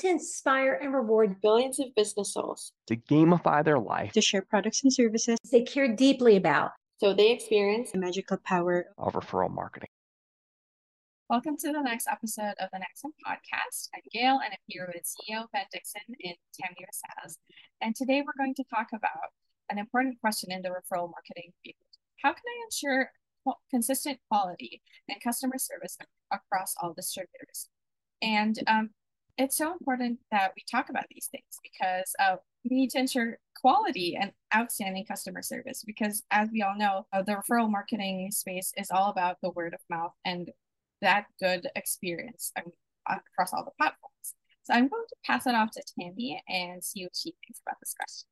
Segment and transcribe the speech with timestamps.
[0.00, 4.82] to inspire and reward billions of business souls to gamify their life, to share products
[4.82, 9.90] and services they care deeply about, so they experience the magical power of referral marketing.
[11.28, 13.88] Welcome to the next episode of the NaXum podcast.
[13.94, 17.36] I'm Gaelle and I'm here with CEO Ben Dixon and Tammy Rosaz.
[17.82, 19.30] And today we're going to talk about
[19.68, 21.76] an important question in the referral marketing field.
[22.22, 23.10] How can I ensure
[23.70, 24.80] consistent quality
[25.10, 25.98] and customer service
[26.32, 27.68] across all distributors?
[28.22, 28.90] And um,
[29.40, 33.38] it's so important that we talk about these things because uh, we need to ensure
[33.56, 38.72] quality and outstanding customer service because as we all know uh, the referral marketing space
[38.76, 40.50] is all about the word of mouth and
[41.00, 42.52] that good experience
[43.08, 44.34] across all the platforms.
[44.64, 47.76] So i'm going to pass it off to tammy and see what she thinks about
[47.80, 48.28] this question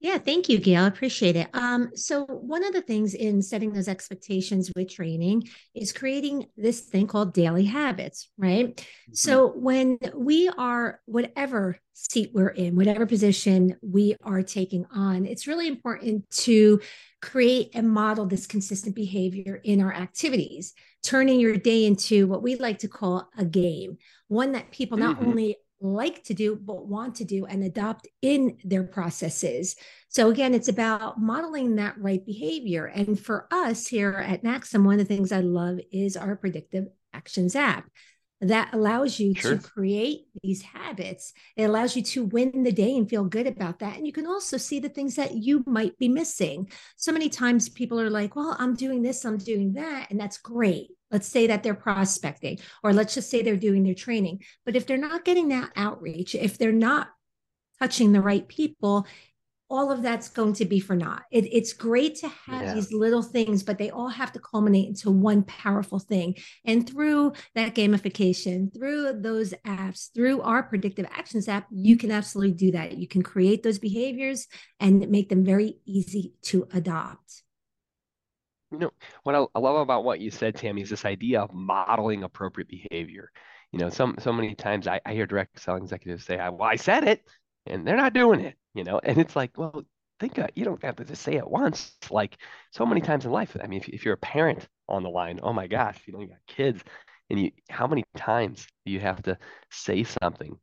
[0.00, 0.84] yeah, thank you, Gaelle.
[0.84, 1.48] I appreciate it.
[1.52, 6.80] Um, so one of the things in setting those expectations with training is creating this
[6.80, 8.74] thing called daily habits, right?
[8.74, 9.12] Mm-hmm.
[9.12, 15.46] So when we are whatever seat we're in, whatever position we are taking on, it's
[15.46, 16.80] really important to
[17.20, 22.56] create and model this consistent behavior in our activities, turning your day into what we
[22.56, 25.28] like to call a game, one that people not mm-hmm.
[25.28, 29.76] only like to do, but want to do and adopt in their processes.
[30.08, 32.86] So, again, it's about modeling that right behavior.
[32.86, 36.86] And for us here at NaXum, one of the things I love is our predictive
[37.12, 37.88] actions app
[38.42, 39.56] that allows you sure.
[39.56, 41.32] to create these habits.
[41.56, 43.96] It allows you to win the day and feel good about that.
[43.96, 46.70] And you can also see the things that you might be missing.
[46.96, 50.10] So many times people are like, well, I'm doing this, I'm doing that.
[50.10, 50.88] And that's great.
[51.10, 54.42] Let's say that they're prospecting, or let's just say they're doing their training.
[54.64, 57.08] But if they're not getting that outreach, if they're not
[57.80, 59.06] touching the right people,
[59.70, 61.22] all of that's going to be for naught.
[61.30, 62.74] It, it's great to have yeah.
[62.74, 66.34] these little things, but they all have to culminate into one powerful thing.
[66.64, 72.54] And through that gamification, through those apps, through our predictive actions app, you can absolutely
[72.54, 72.98] do that.
[72.98, 74.48] You can create those behaviors
[74.80, 77.44] and make them very easy to adopt.
[78.70, 78.90] You know,
[79.24, 83.30] what I, love about what you said, Tammy, is this idea of modeling appropriate behavior.
[83.72, 86.76] You know, some so many times I, I hear direct selling executives say, "Well, I
[86.76, 87.24] said it,"
[87.66, 88.54] and they're not doing it.
[88.74, 89.84] You know, and it's like, well,
[90.20, 91.96] think uh, you don't have to just say it once.
[92.10, 92.36] Like
[92.70, 93.56] so many times in life.
[93.60, 96.20] I mean, if, if you're a parent on the line, oh my gosh, you know,
[96.20, 96.82] you got kids,
[97.30, 99.38] and you how many times do you have to
[99.70, 100.56] say something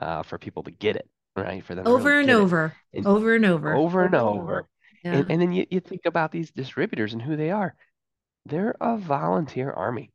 [0.00, 1.64] uh, for people to get it, right?
[1.64, 4.68] For them over really and over, and over and over, over and over.
[5.02, 5.16] Yeah.
[5.16, 7.74] And, and then you, you think about these distributors and who they are.
[8.46, 10.12] They're a volunteer army.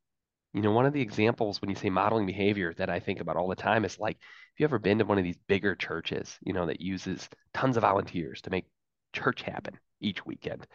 [0.53, 3.35] You know, one of the examples when you say modeling behavior that I think about
[3.35, 4.17] all the time is like,
[4.53, 7.77] if you ever been to one of these bigger churches, you know, that uses tons
[7.77, 8.65] of volunteers to make
[9.11, 10.65] church happen each weekend,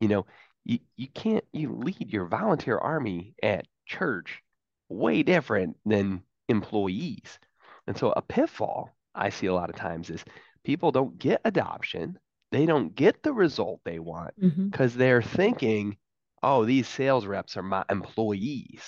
[0.00, 0.26] you know,
[0.64, 4.42] you, you can't, you lead your volunteer army at church
[4.88, 7.38] way different than employees.
[7.86, 10.24] And so a pitfall I see a lot of times is
[10.64, 12.18] people don't get adoption
[12.50, 14.98] they don't get the result they want because mm-hmm.
[14.98, 15.96] they're thinking,
[16.42, 18.82] oh, these sales reps are my employees.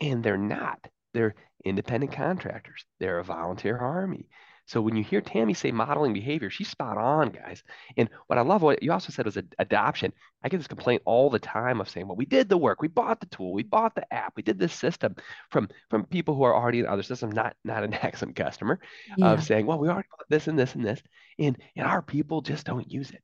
[0.00, 0.86] And they're not.
[1.14, 2.84] They're independent contractors.
[3.00, 4.28] They're a volunteer army.
[4.66, 7.62] So when you hear Tammy say modeling behavior, she's spot on, guys.
[7.96, 10.12] And what I love, what you also said was adoption.
[10.42, 12.88] I get this complaint all the time of saying, well, we did the work, we
[12.88, 15.14] bought the tool, we bought the app, we did this system
[15.50, 18.80] from from people who are already in other systems, not not an NaXum customer,
[19.16, 19.30] yeah.
[19.30, 21.00] of saying, well, we already bought this and this and this,
[21.38, 23.22] and and our people just don't use it.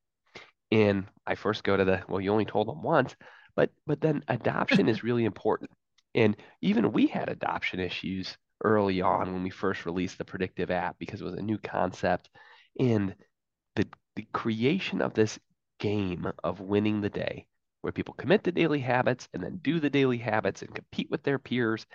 [0.71, 3.17] And I first go to the, well, you only told them once,
[3.57, 5.71] but but then adoption is really important.
[6.15, 10.99] And even we had adoption issues early on when we first released the predictive app
[10.99, 12.31] because it was a new concept.
[12.79, 13.15] And
[13.77, 13.87] the,
[14.17, 15.39] the creation of this
[15.79, 17.47] game of winning the day,
[17.81, 21.23] where people commit to daily habits and then do the daily habits and compete with
[21.23, 21.87] their peers,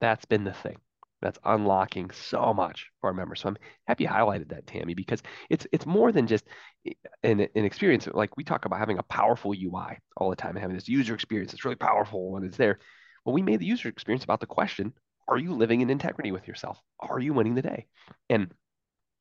[0.00, 0.76] that's been the thing.
[1.22, 3.40] That's unlocking so much for our members.
[3.40, 3.56] So I'm
[3.86, 6.44] happy you highlighted that, Tammy, because it's it's more than just
[6.86, 6.92] eh,
[7.22, 8.06] an, an experience.
[8.12, 11.54] Like we talk about having a powerful UI all the time having this user experience.
[11.54, 12.78] It's really powerful when it's there.
[13.24, 14.92] Well, we made the user experience about the question
[15.28, 16.80] are you living in integrity with yourself?
[17.00, 17.86] Are you winning the day?
[18.28, 18.52] And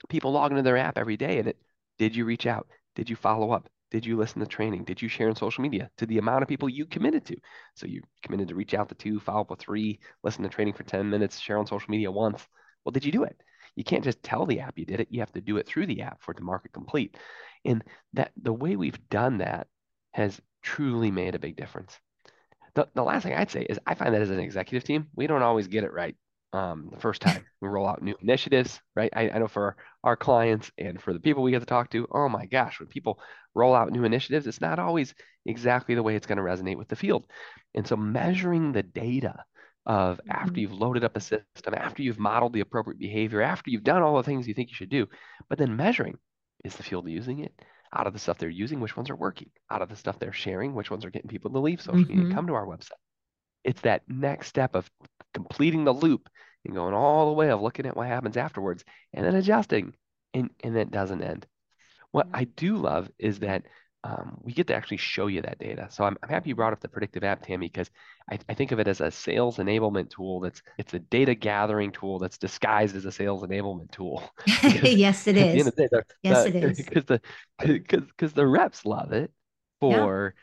[0.09, 1.57] people log into their app every day and it,
[1.97, 2.67] did you reach out?
[2.95, 3.69] Did you follow up?
[3.91, 4.85] Did you listen to training?
[4.85, 7.37] Did you share on social media to the amount of people you committed to?
[7.75, 10.73] So you committed to reach out to two, follow up with three, listen to training
[10.73, 12.45] for 10 minutes, share on social media once.
[12.83, 13.39] Well, did you do it?
[13.75, 15.09] You can't just tell the app you did it.
[15.11, 17.17] You have to do it through the app for it to mark it complete.
[17.65, 17.83] And
[18.13, 19.67] that the way we've done that
[20.11, 21.97] has truly made a big difference
[22.75, 25.27] the, the last thing I'd say is I find that as an executive team, we
[25.27, 26.15] don't always get it right
[26.53, 29.11] um, the first time we roll out new initiatives, right?
[29.15, 32.07] I, I know for our clients and for the people we get to talk to,
[32.11, 33.19] oh my gosh, when people
[33.55, 35.13] roll out new initiatives, it's not always
[35.45, 37.25] exactly the way it's going to resonate with the field.
[37.75, 39.43] And so measuring the data
[39.85, 40.61] of after Mhm.
[40.61, 44.15] you've loaded up a system, after you've modeled the appropriate behavior, after you've done all
[44.17, 45.07] the things you think you should do,
[45.49, 46.17] but then measuring
[46.63, 47.53] is the field using it?
[47.93, 49.49] Out of the stuff they're using, which ones are working?
[49.69, 52.23] Out of the stuff they're sharing, which ones are getting people to leave social media
[52.23, 52.35] and Mhm.
[52.35, 52.91] come to our website?
[53.63, 54.89] It's that next step of
[55.33, 56.29] completing the loop
[56.65, 59.95] and going all the way of looking at what happens afterwards and then adjusting.
[60.33, 61.45] And and it doesn't end.
[62.11, 63.65] What I do love is that
[64.03, 65.87] um, we get to actually show you that data.
[65.91, 67.89] So I'm, I'm happy you brought up the predictive app, Tammy, because
[68.29, 70.41] I, I think of it as a sales enablement tool.
[70.41, 74.23] That's it's a data gathering tool that's disguised as a sales enablement tool.
[74.83, 75.73] Yes, it at the end is.
[75.75, 76.89] the Yes, the- it is.
[76.99, 77.21] because the
[77.59, 79.31] because the reps love it
[79.87, 80.09] Yeah.
[80.09, 80.35] for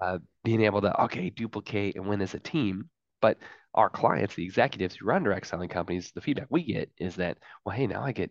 [0.00, 2.88] uh, being able to okay duplicate and win as a team.
[3.20, 3.38] But
[3.74, 7.38] our clients, the executives who run direct selling companies, the feedback we get is that
[7.64, 8.30] well, hey, now I get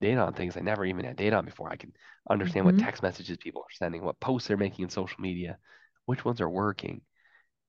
[0.00, 1.70] data on things I never even had data on before.
[1.70, 1.92] I can
[2.28, 2.72] understand Mhm.
[2.72, 5.58] what text messages people are sending, what posts they're making in social media,
[6.06, 7.02] which ones are working.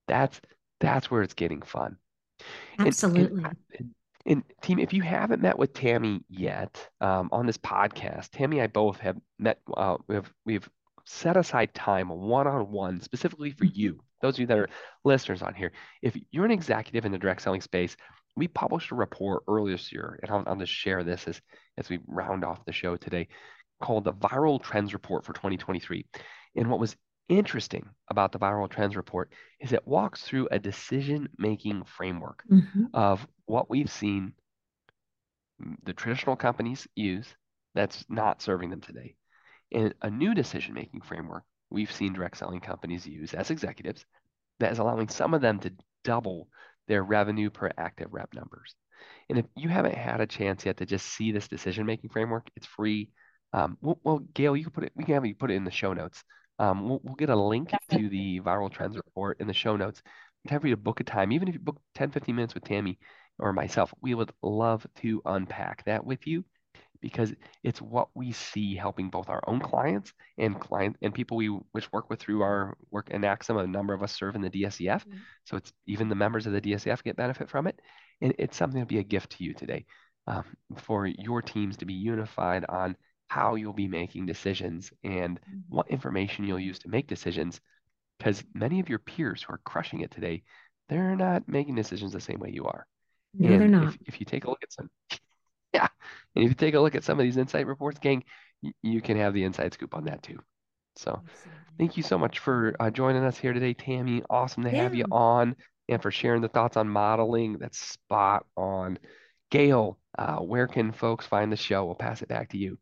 [0.07, 0.39] That's
[0.79, 1.97] that's where it's getting fun.
[2.39, 3.43] And- and- Absolutely.
[3.45, 3.95] And,
[4.25, 8.63] and team, if you haven't met with Tammy yet um, on this podcast, Tammy and
[8.63, 9.59] I both have met.
[9.75, 10.69] Uh, we have we've
[11.05, 13.75] set aside time one on one specifically for Mhm.
[13.75, 14.03] you.
[14.21, 14.69] Those of you that are
[15.03, 15.71] listeners on here,
[16.01, 17.95] if you're an executive in the direct selling space,
[18.35, 21.41] we published a report earlier this year, and I'll, I'll just share this as
[21.77, 23.27] as we round off the show today,
[23.81, 26.05] called the Viral Trends Report for 2023.
[26.55, 26.95] And what was
[27.27, 32.89] interesting about the Viral Trends Report is it walks through a decision making framework Mhm.
[32.93, 34.33] of what we've seen
[35.83, 37.35] the traditional companies use
[37.73, 39.15] that's not serving them today.
[39.71, 44.05] And a new decision making framework we've seen direct selling companies use as executives
[44.59, 45.73] that is allowing some of them to
[46.03, 46.47] double
[46.87, 48.75] their revenue per active rep numbers.
[49.29, 52.47] And if you haven't had a chance yet to just see this decision making framework,
[52.55, 53.09] it's free.
[53.53, 54.91] Um, well, well, Gaelle, you can put it.
[54.95, 56.23] We can have you put it in the show notes.
[56.59, 60.01] Um, we'll, we'll get a link to the viral trends report in the show notes.
[60.43, 62.63] We'd have you to book a time, even if you book 10, 15 minutes with
[62.63, 62.99] Tammy
[63.39, 63.93] or myself.
[64.01, 66.45] We would love to unpack that with you
[67.05, 67.31] because
[67.63, 71.91] it's what we see helping both our own clients and client and people we which
[71.91, 73.57] work with through our work in Axim.
[73.57, 75.19] A number of us serve in the DSEF, Mhm.
[75.43, 77.79] so it's even the members of the DSEF get benefit from it,
[78.21, 79.85] and it's something to be a gift to you today
[80.25, 80.45] um,
[80.77, 82.97] for your teams to be unified on
[83.27, 87.61] how you'll be making decisions and what information you'll use to make decisions.
[88.17, 90.41] Because many of your peers who are crushing it today,
[90.89, 92.87] they're not making decisions the same way you are.
[93.37, 93.93] No, they're not.
[93.93, 94.89] if, if you take a look at some,
[95.75, 95.87] yeah,
[96.35, 98.23] and if you take a look at some of these insight reports, gang,
[98.63, 100.39] y- you can have the inside scoop on that too.
[100.95, 101.21] So
[101.77, 104.23] thank you so much for uh, joining us here today, Tammy.
[104.29, 105.55] Awesome to have you on
[105.89, 107.57] and for sharing the thoughts on modeling.
[107.59, 108.97] That's spot on.
[109.51, 111.85] Gaelle, uh, where can folks find the show?
[111.85, 112.77] We'll pass it back to you.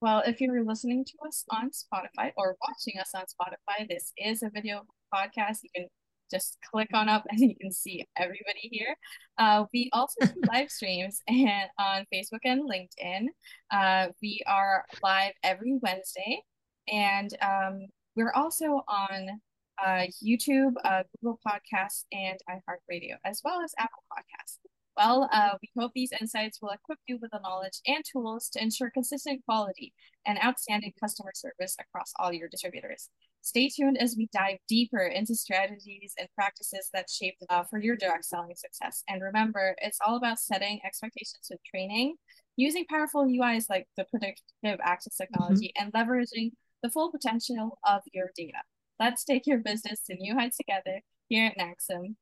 [0.00, 4.42] Well, if you're listening to us on Spotify or watching us on Spotify, this is
[4.42, 5.58] a video podcast.
[5.62, 5.88] You can
[6.30, 8.94] just click on up and you can see everybody here.
[9.38, 13.26] Uh, we also do live streams and on Facebook and LinkedIn.
[13.70, 16.42] Uh, we are live every Wednesday,
[16.88, 17.86] and um,
[18.16, 19.40] we're also on
[19.84, 24.58] uh, YouTube, uh, Google Podcasts, and iHeartRadio, as well as Apple Podcasts.
[24.96, 28.62] Well, uh, we hope these insights will equip you with the knowledge and tools to
[28.62, 29.94] ensure consistent quality
[30.26, 33.08] and outstanding customer service across all your distributors.
[33.42, 37.96] Stay tuned as we dive deeper into strategies and practices that shape uh, for your
[37.96, 39.02] direct selling success.
[39.08, 42.16] And remember, it's all about setting expectations with training,
[42.56, 46.50] using powerful UIs like the predictive actions technology, and leveraging
[46.82, 48.58] the full potential of your data.
[48.98, 52.16] Let's take your business to new heights together here at NaXum.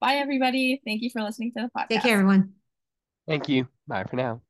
[0.00, 0.80] Bye, everybody.
[0.86, 1.88] Thank you for listening to the podcast.
[1.88, 2.54] Take care, everyone.
[3.28, 3.68] Thank you.
[3.86, 4.40] Bye for now.